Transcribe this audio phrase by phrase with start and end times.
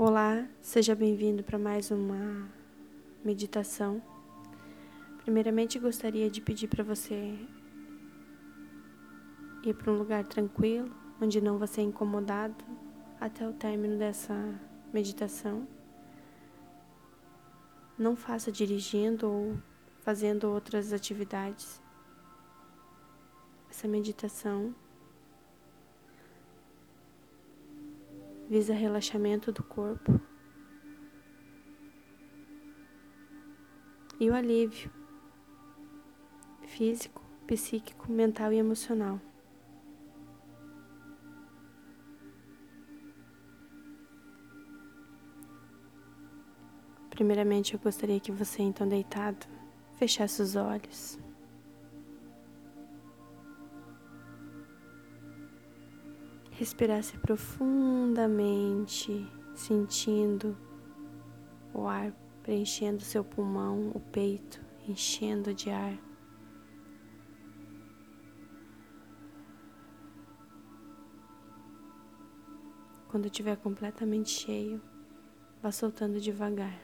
[0.00, 2.48] Olá, seja bem-vindo para mais uma
[3.24, 4.00] meditação.
[5.24, 7.36] Primeiramente, gostaria de pedir para você
[9.64, 10.88] ir para um lugar tranquilo,
[11.20, 12.64] onde não vai ser incomodado
[13.20, 14.32] até o término dessa
[14.92, 15.66] meditação.
[17.98, 19.58] Não faça dirigindo ou
[20.02, 21.82] fazendo outras atividades.
[23.68, 24.72] Essa meditação
[28.48, 30.18] visa relaxamento do corpo
[34.18, 34.90] e o alívio
[36.66, 39.20] físico, psíquico, mental e emocional.
[47.10, 49.46] Primeiramente, eu gostaria que você, então deitado,
[49.98, 51.18] fechasse os olhos.
[56.58, 60.56] Respirasse profundamente, sentindo
[61.72, 65.96] o ar preenchendo seu pulmão, o peito enchendo de ar.
[73.06, 74.82] Quando estiver completamente cheio,
[75.62, 76.76] vá soltando devagar.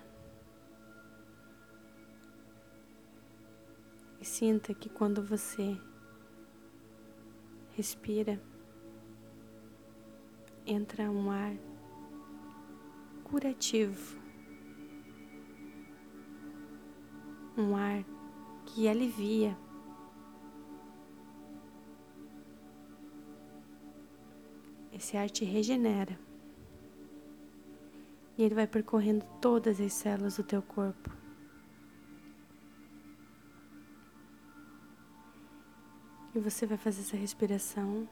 [4.21, 5.77] E sinta que quando você
[7.73, 8.41] respira,
[10.67, 11.55] entra um ar
[13.25, 14.19] curativo,
[17.57, 18.05] um ar
[18.67, 19.57] que alivia.
[24.93, 26.19] Esse ar te regenera
[28.37, 31.11] e ele vai percorrendo todas as células do teu corpo.
[36.35, 38.09] E você vai fazer essa respiração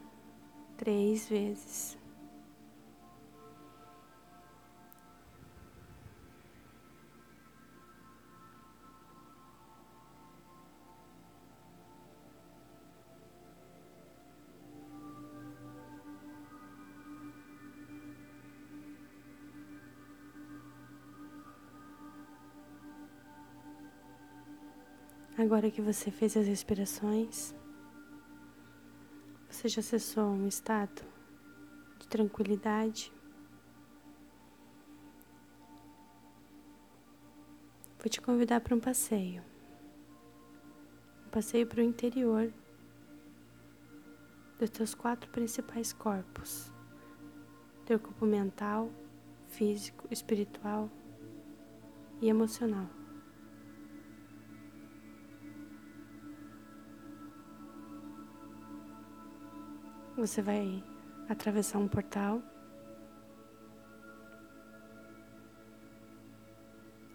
[0.77, 1.97] três vezes.
[25.43, 27.53] Agora que você fez as respirações,
[29.49, 31.01] você já acessou um estado
[31.99, 33.11] de tranquilidade.
[37.99, 39.43] Vou te convidar para um passeio.
[41.27, 42.49] Um passeio para o interior
[44.57, 46.71] dos teus quatro principais corpos:
[47.85, 48.89] teu corpo mental,
[49.49, 50.89] físico, espiritual
[52.21, 53.02] e emocional.
[60.23, 60.81] Você vai
[61.27, 62.41] atravessar um portal.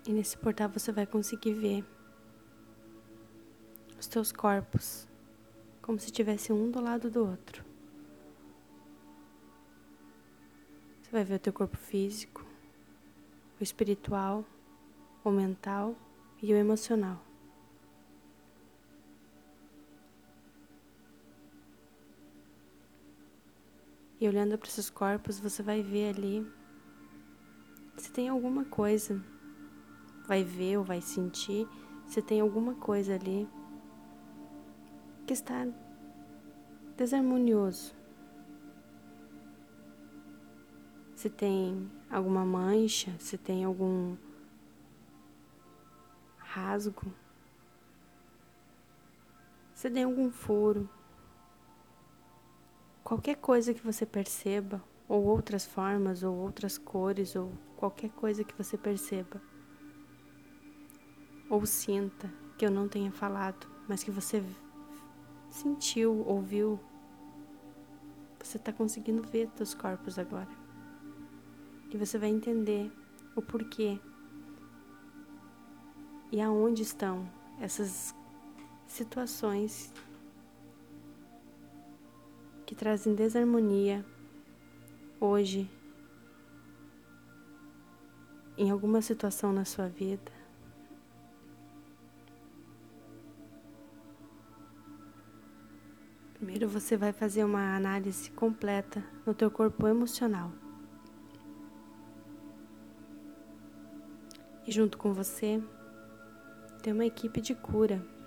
[0.06, 1.86] E nesse portal você vai conseguir ver
[3.98, 5.08] os teus corpos
[5.80, 7.64] como se tivesse um do lado do outro.
[11.00, 12.44] Você vai ver o teu corpo físico,
[13.58, 14.44] o espiritual,
[15.24, 15.96] o mental
[16.42, 17.27] e o emocional.
[24.20, 26.46] E olhando para esses corpos, você vai ver ali
[27.96, 29.22] se tem alguma coisa.
[30.26, 31.68] Vai ver ou vai sentir
[32.06, 33.48] se tem alguma coisa ali
[35.26, 35.66] que está
[36.96, 37.94] desarmonioso.
[41.14, 44.16] Se tem alguma mancha, se tem algum
[46.38, 47.12] rasgo,
[49.74, 50.88] se tem algum furo.
[53.08, 58.54] Qualquer coisa que você perceba, ou outras formas, ou outras cores, ou qualquer coisa que
[58.54, 59.40] você perceba,
[61.48, 64.44] ou sinta que eu não tenha falado, mas que você
[65.48, 66.78] sentiu, ouviu,
[68.38, 70.50] você está conseguindo ver seus corpos agora.
[71.90, 72.92] E você vai entender
[73.34, 73.98] o porquê
[76.30, 77.26] e aonde estão
[77.58, 78.14] essas
[78.86, 79.94] situações
[82.68, 84.04] que trazem desarmonia
[85.18, 85.70] hoje
[88.58, 90.30] em alguma situação na sua vida.
[96.34, 100.52] Primeiro você vai fazer uma análise completa no teu corpo emocional.
[104.66, 105.58] E junto com você
[106.82, 108.17] tem uma equipe de cura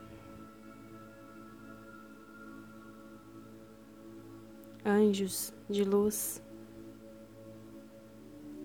[4.85, 6.41] anjos de luz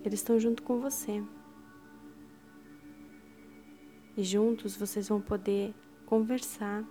[0.06, 1.20] eles estão junto com você.
[4.16, 5.74] E juntos vocês vão poder
[6.06, 6.84] conversar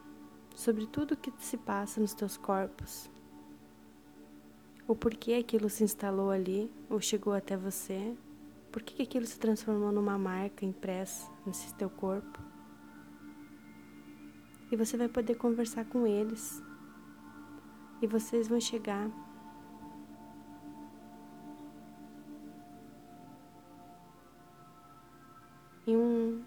[0.53, 3.09] sobre tudo o que se passa nos teus corpos.
[4.85, 8.17] O porquê aquilo se instalou ali ou chegou até você.
[8.69, 12.41] Por que aquilo se transformou numa marca impressa nesse teu corpo?
[14.69, 16.61] E você vai poder conversar com eles.
[18.01, 19.09] E vocês vão chegar
[25.87, 26.43] em um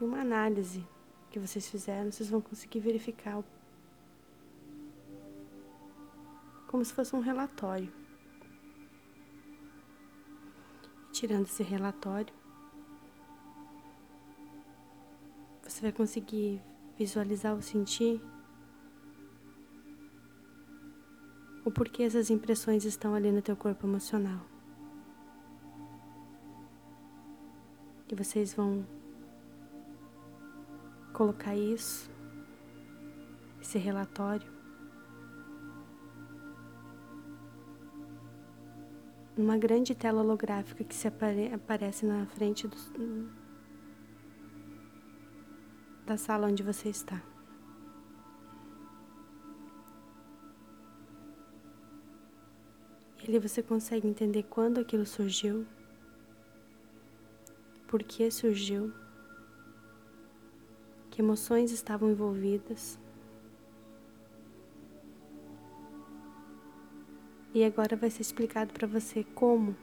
[0.00, 0.86] em uma análise
[1.30, 3.42] que vocês fizeram, vocês vão conseguir verificar
[6.68, 7.92] como se fosse um relatório.
[11.12, 12.32] Tirando esse relatório,
[15.62, 16.62] você vai conseguir
[16.98, 18.20] visualizar ou sentir
[21.64, 24.40] o porquê essas impressões estão ali no teu corpo emocional.
[28.10, 28.86] E vocês vão
[31.12, 32.10] colocar isso,
[33.60, 34.50] esse relatório,
[39.36, 42.76] numa grande tela holográfica que se apare aparece na frente do,
[46.08, 47.20] da sala onde você está.
[53.20, 55.66] E ali você consegue entender quando aquilo surgiu
[57.86, 58.90] por que surgiu,
[61.10, 62.98] que emoções estavam envolvidas.
[67.52, 69.76] E agora vai ser explicado para você como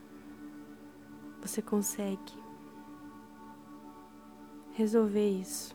[1.39, 2.33] você consegue
[4.73, 5.74] resolver isso.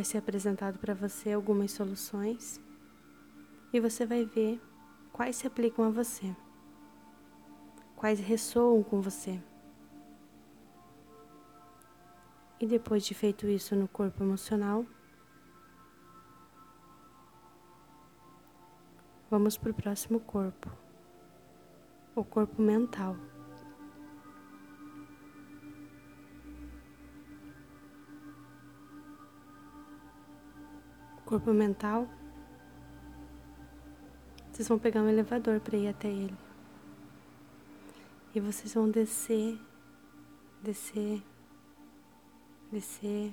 [0.00, 2.58] Vai ser apresentado para você algumas soluções
[3.70, 4.58] e você vai ver
[5.12, 6.34] quais se aplicam a você,
[7.94, 9.38] quais ressoam com você.
[12.58, 14.86] E depois de feito isso no corpo emocional,
[19.30, 20.72] vamos para o próximo corpo,
[22.16, 23.18] o corpo mental.
[31.30, 32.08] Corpo mental
[34.50, 36.36] vocês vão pegar um elevador para ir até ele.
[38.34, 39.58] E vocês vão descer,
[40.60, 41.22] descer,
[42.70, 43.32] descer.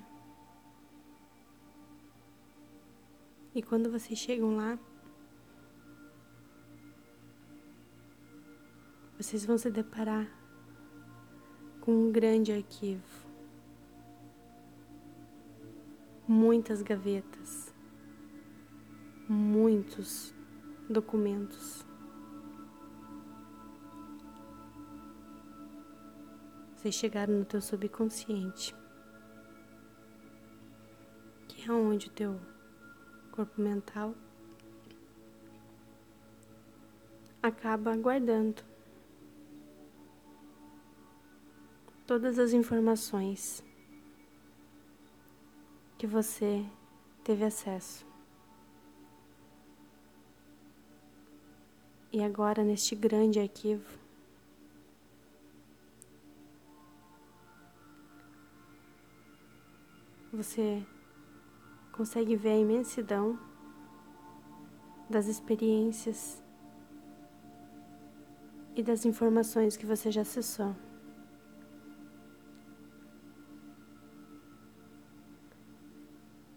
[3.54, 4.80] E quando vocês chegam lá,
[9.18, 10.30] vocês vão se deparar
[11.82, 13.28] com um grande arquivo.
[16.28, 17.74] Muitas gavetas,
[19.28, 20.34] muitos
[20.90, 21.86] documentos.
[26.76, 28.74] Vocês chegaram no teu subconsciente,
[31.48, 32.40] que é onde o teu
[33.32, 34.16] corpo mental
[37.42, 38.64] acaba guardando
[42.06, 43.64] todas as informações
[45.98, 46.66] que você
[47.24, 48.06] teve acesso.
[52.18, 53.86] E agora, neste grande arquivo,
[60.34, 60.84] você
[61.92, 63.40] consegue ver a imensidão
[65.08, 66.42] das experiências
[68.76, 70.76] e das informações que você já acessou.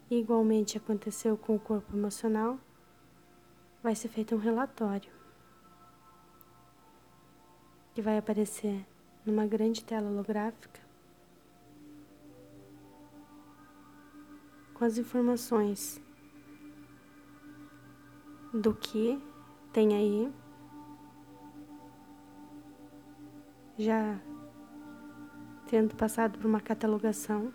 [0.09, 2.59] igualmente aconteceu com o corpo emocional,
[3.81, 5.20] vai ser feito um relatório
[7.93, 8.85] que vai aparecer
[9.25, 10.79] numa grande tela holográfica
[14.73, 16.01] com as informações
[18.53, 19.21] do que
[19.71, 20.33] tem aí
[23.77, 24.19] já
[25.67, 27.53] tendo passado por uma catalogação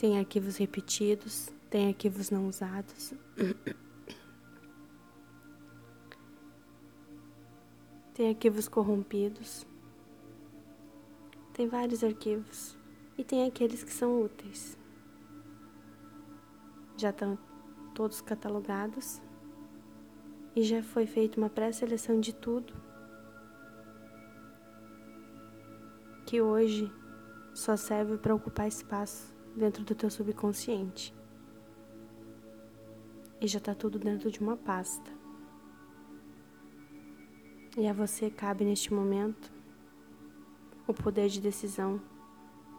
[0.00, 3.12] Tem arquivos repetidos, tem arquivos não usados.
[8.14, 9.66] Tem arquivos corrompidos.
[11.52, 12.78] Tem vários arquivos.
[13.18, 14.78] E tem aqueles que são úteis.
[16.96, 17.38] Já estão
[17.94, 19.20] todos catalogados.
[20.56, 22.72] e já foi feita uma pré-seleção de tudo
[26.24, 26.90] que hoje
[27.52, 31.14] só serve para ocupar espaço dentro do teu subconsciente.
[33.40, 35.10] E já está tudo dentro de uma pasta.
[37.78, 39.52] E a você cabe neste momento
[40.86, 42.00] o poder de decisão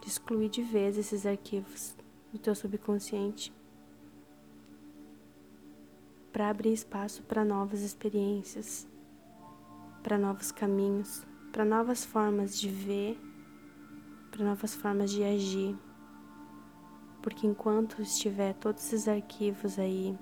[0.02, 1.96] de excluir de vez esses arquivos
[2.32, 3.52] do teu subconsciente
[6.32, 8.88] para abrir espaço para novas experiências,
[10.02, 13.20] para novos caminhos, para novas formas de ver,
[14.30, 15.76] para novas formas de agir.
[17.22, 20.18] Porque enquanto estiver todos esses arquivos aí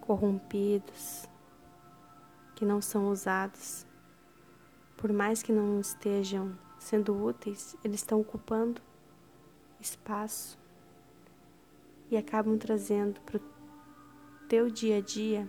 [0.00, 1.26] corrompidos,
[2.54, 3.86] que não são usados,
[4.96, 8.80] por mais que não estejam sendo úteis, eles estão ocupando
[9.80, 10.58] espaço
[12.10, 13.40] e acabam trazendo para o
[14.48, 15.48] teu dia a dia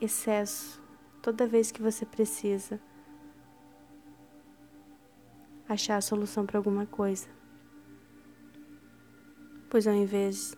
[0.00, 0.82] excesso
[1.22, 2.80] toda vez que você precisa
[5.68, 7.28] achar a solução para alguma coisa.
[9.74, 10.56] Pois ao invés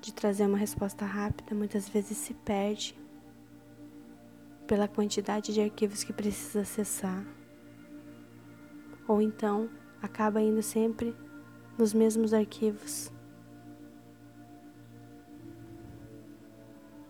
[0.00, 2.98] de trazer uma resposta rápida, muitas vezes se perde
[4.66, 7.24] pela quantidade de arquivos que precisa acessar.
[9.06, 9.70] Ou então
[10.02, 11.16] acaba indo sempre
[11.78, 13.12] nos mesmos arquivos.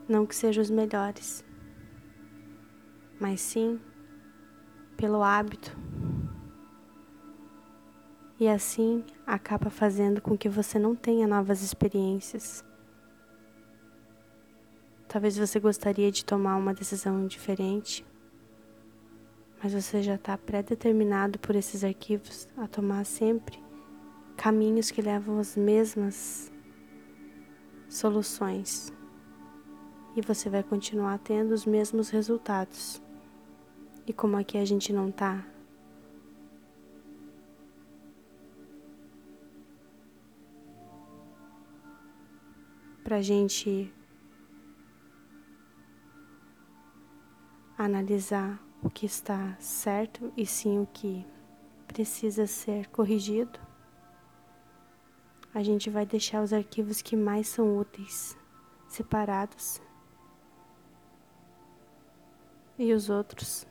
[0.06, 1.42] Não que sejam os melhores,
[3.18, 3.80] mas sim
[4.94, 5.74] pelo hábito.
[8.38, 12.64] E assim acaba fazendo com que você não tenha novas experiências.
[15.06, 18.04] Talvez você gostaria de tomar uma decisão diferente,
[19.62, 23.62] mas você já está pré-determinado por esses arquivos a tomar sempre
[24.36, 26.52] caminhos que levam às mesmas
[27.88, 28.92] soluções
[30.16, 33.02] e você vai continuar tendo os mesmos resultados.
[34.06, 35.10] E como aqui a gente não
[43.04, 43.92] tá pra gente
[47.76, 51.26] analisar o que está certo e sim o que
[51.86, 53.60] precisa ser corrigido
[55.52, 58.36] a gente vai deixar os arquivos que mais são úteis
[58.88, 59.80] separados
[62.78, 63.66] e os outros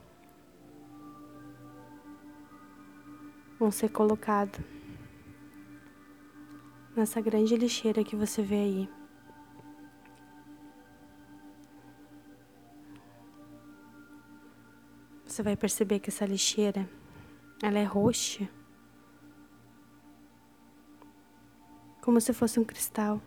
[3.59, 4.59] vão ser colocados
[6.95, 9.02] nessa grande lixeira que você vê aí.
[15.33, 16.87] Você vai perceber que essa lixeira
[17.63, 18.47] ela é roxa.
[22.03, 23.19] como se fosse um cristal,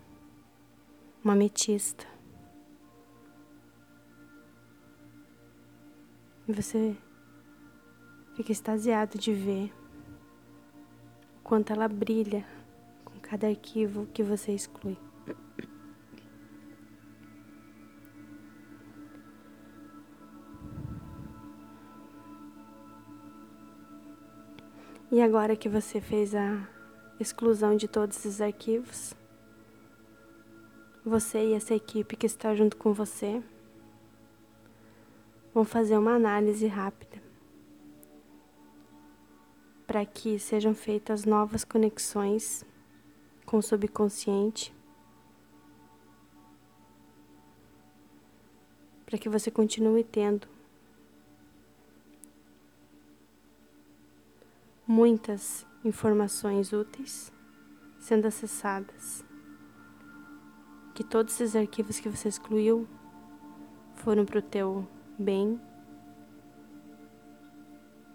[1.25, 2.07] uma ametista.
[6.47, 6.95] E você
[8.37, 9.73] fica extasiado de ver
[11.39, 12.47] o quanto ela brilha
[13.05, 14.97] com cada arquivo que você exclui.
[25.17, 26.69] E agora que você fez a
[27.19, 29.15] exclusão de todos esses arquivos.
[31.07, 33.43] Você e essa equipe que está junto com você
[35.55, 37.17] vão fazer uma análise rápida
[39.87, 42.63] para que sejam feitas novas conexões
[43.47, 44.71] com o subconsciente,
[49.07, 50.56] para que você continue tendo
[54.87, 57.33] muitas informações úteis
[57.99, 59.25] sendo acessadas.
[60.95, 62.89] Que todos esses arquivos que você excluiu
[63.95, 64.87] foram para o teu
[65.19, 65.61] bem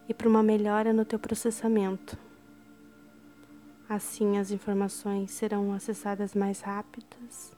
[0.08, 2.18] e para uma melhora no teu processamento.
[3.88, 7.52] Assim as informações serão acessadas mais rápidas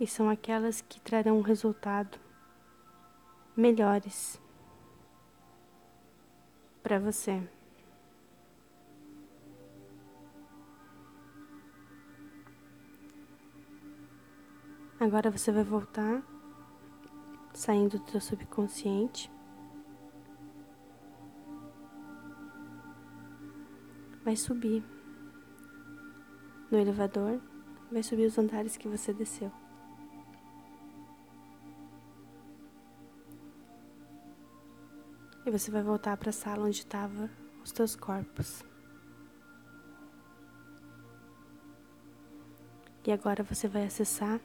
[0.00, 2.18] e são aquelas que trarão resultado
[3.54, 4.40] melhores
[6.86, 7.42] para você.
[15.00, 16.22] Agora você vai voltar,
[17.52, 19.28] saindo do seu subconsciente.
[24.24, 24.84] Vai subir
[26.70, 27.40] no elevador,
[27.90, 29.50] vai subir os andares que você desceu.
[35.46, 37.30] E você vai voltar para a sala onde estavam
[37.62, 38.64] os teus corpos.
[43.06, 44.40] E agora você vai acessar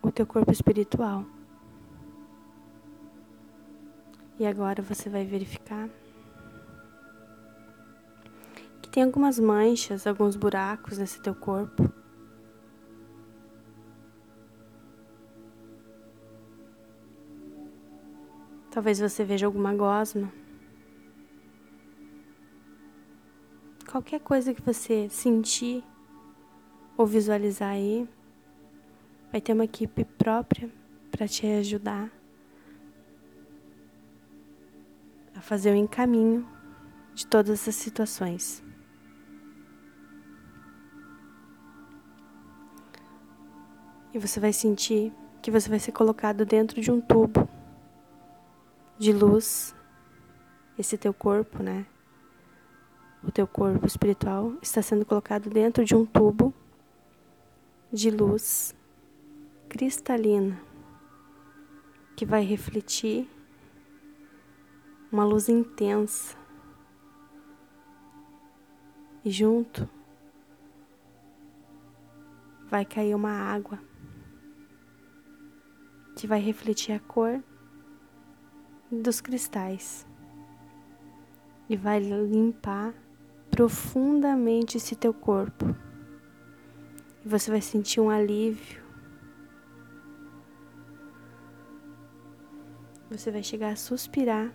[0.00, 1.26] o teu corpo espiritual.
[4.38, 5.90] E agora você vai verificar
[8.80, 11.95] que tem algumas manchas, alguns buracos nesse teu corpo.
[18.76, 20.30] Talvez você veja alguma gosma.
[23.90, 25.82] Qualquer coisa que você sentir
[26.94, 28.06] ou visualizar aí,
[29.32, 30.70] vai ter uma equipe própria
[31.10, 32.10] para te ajudar
[35.34, 36.46] a fazer o encaminho
[37.14, 38.62] de todas essas situações.
[44.12, 47.55] E você vai sentir que você vai ser colocado dentro de um tubo
[48.98, 49.74] de luz,
[50.78, 51.86] esse teu corpo, né?
[53.22, 56.54] O teu corpo espiritual está sendo colocado dentro de um tubo
[57.92, 58.74] de luz
[59.68, 60.58] cristalina
[62.16, 63.28] que vai refletir
[65.12, 66.36] uma luz intensa.
[69.24, 69.88] E junto
[72.70, 73.78] vai cair uma água
[76.16, 77.42] que vai refletir a cor
[78.90, 80.06] dos cristais
[81.68, 82.94] e vai limpar
[83.50, 85.74] profundamente esse teu corpo.
[87.24, 88.84] E você vai sentir um alívio.
[93.10, 94.52] Você vai chegar a suspirar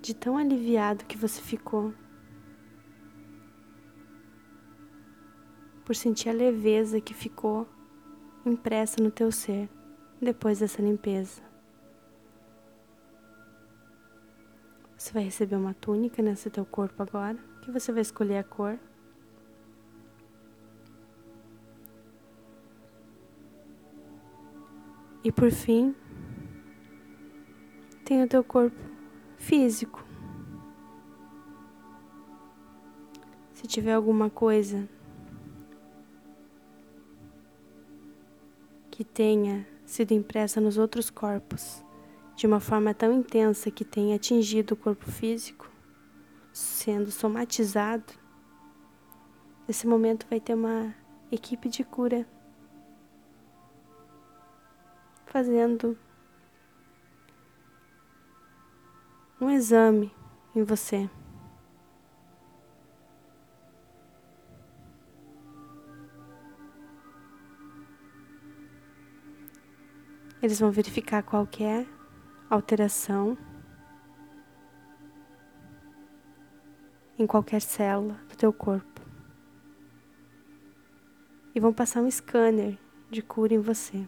[0.00, 1.92] de tão aliviado que você ficou.
[5.84, 7.68] Por sentir a leveza que ficou
[8.46, 9.68] impressa no teu ser
[10.20, 11.49] depois dessa limpeza.
[15.00, 18.78] Você vai receber uma túnica nesse teu corpo agora, que você vai escolher a cor.
[25.24, 25.94] E por fim,
[28.04, 28.76] tem o teu corpo
[29.38, 30.04] físico.
[33.54, 34.86] Se tiver alguma coisa
[38.90, 41.82] que tenha sido impressa nos outros corpos,
[42.40, 45.70] de uma forma tão intensa que tenha atingido o corpo físico,
[46.50, 48.14] sendo somatizado,
[49.68, 50.94] nesse momento vai ter uma
[51.30, 52.26] equipe de cura
[55.26, 55.98] fazendo
[59.38, 60.10] um exame
[60.56, 61.10] em você.
[70.42, 71.99] Eles vão verificar qual é
[72.50, 73.38] alteração
[77.16, 79.00] em qualquer célula do teu corpo.
[81.54, 82.76] E vão passar um scanner
[83.08, 84.06] de cura em você.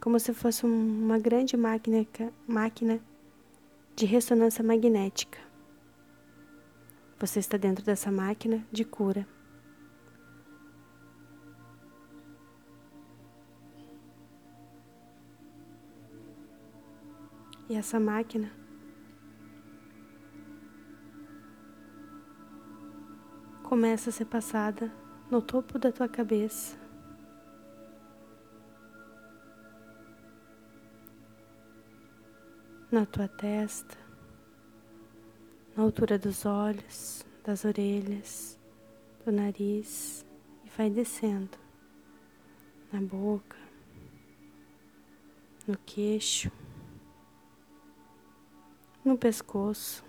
[0.00, 2.06] Como se fosse uma grande máquina,
[2.46, 3.00] máquina
[3.94, 5.38] de ressonância magnética.
[7.18, 9.26] Você está dentro dessa máquina de cura.
[17.68, 18.50] E essa máquina
[23.62, 24.90] começa a ser passada
[25.30, 26.78] no topo da tua cabeça.
[32.90, 33.98] Na tua testa,
[35.76, 38.58] na altura dos olhos, das orelhas,
[39.26, 40.24] do nariz
[40.64, 41.58] e vai descendo
[42.90, 43.58] na boca,
[45.66, 46.50] no queixo
[49.08, 50.04] no pescoço,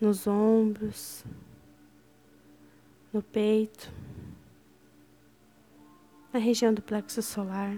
[0.00, 1.22] nos ombros,
[3.12, 3.92] no peito,
[6.32, 7.76] na região do plexo solar,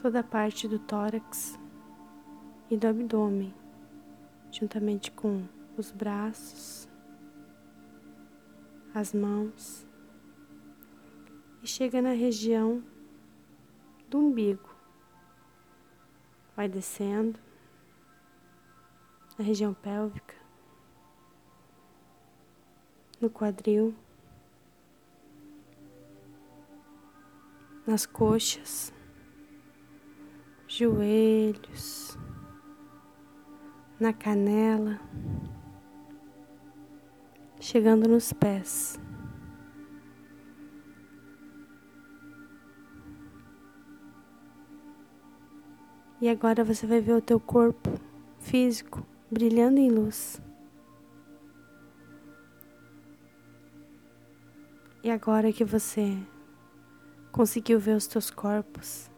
[0.00, 1.58] toda a parte do tórax
[2.70, 3.52] e do abdômen,
[4.52, 5.42] juntamente com
[5.76, 6.88] os braços,
[8.94, 9.84] as mãos,
[11.60, 12.80] e chega na região
[14.08, 14.67] do umbigo
[16.58, 17.38] vai descendo.
[19.38, 20.34] Na região pélvica,
[23.20, 23.94] no quadril,
[27.86, 28.92] nas coxas,
[30.66, 32.18] joelhos,
[34.00, 34.98] na canela,
[37.60, 38.98] chegando nos pés.
[46.20, 47.90] E agora você vai ver o teu corpo
[48.40, 50.40] físico brilhando em luz.
[55.02, 56.18] E agora que você
[57.30, 59.08] conseguiu ver os teus corpos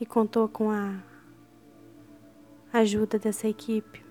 [0.00, 1.02] e contou com a
[2.72, 4.04] ajuda dessa equipe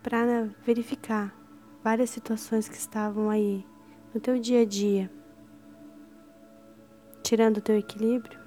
[0.00, 1.34] para verificar
[1.82, 3.66] várias situações que estavam aí
[4.14, 5.10] no teu dia a dia,
[7.22, 8.43] tirando o teu equilíbrio,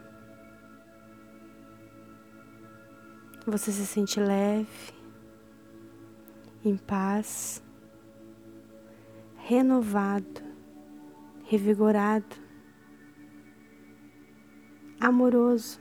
[3.49, 4.67] você se sente leve,
[6.63, 7.63] em paz,
[9.38, 10.41] renovado,
[11.45, 12.36] revigorado,
[14.99, 15.79] amoroso.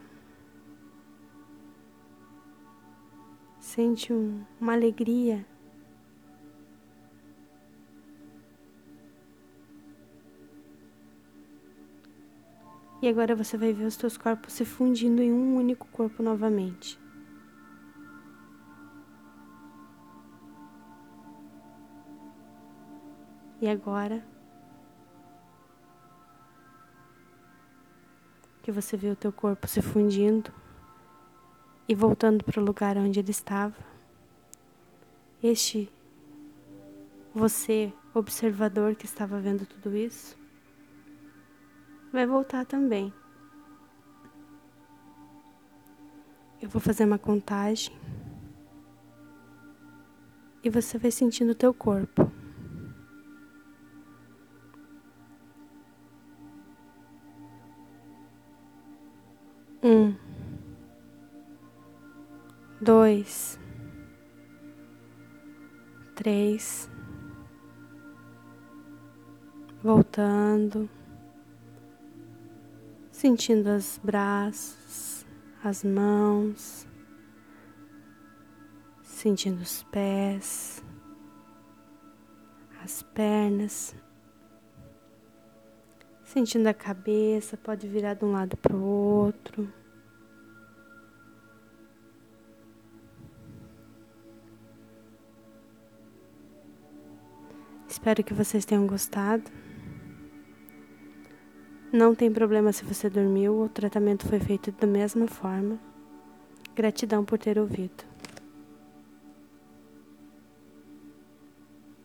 [3.58, 5.44] Sente um, uma alegria
[13.02, 16.98] E agora você vai ver os teus corpos se fundindo em um único corpo novamente.
[23.66, 24.24] E agora
[28.62, 30.52] que você vê o teu corpo se fundindo
[31.88, 33.74] e voltando para o lugar onde ele estava,
[35.42, 35.90] este
[37.34, 40.38] você, observador que estava vendo tudo isso,
[42.12, 43.12] vai voltar também.
[46.62, 47.92] Eu vou fazer uma contagem
[50.62, 52.35] e você vai sentindo o teu corpo.
[62.86, 63.58] Dois,
[66.14, 66.88] três,
[69.82, 70.88] voltando
[73.10, 75.26] sentindo os braços,
[75.64, 76.86] as mãos,
[79.02, 80.80] sentindo os pés,
[82.84, 83.96] as pernas,
[86.22, 89.72] sentindo a cabeça, pode virar de um lado para o outro.
[98.06, 99.42] Espero que vocês tenham gostado.
[101.92, 105.76] Não tem problema se você dormiu, o tratamento foi feito da mesma forma.
[106.72, 108.04] Gratidão por ter ouvido.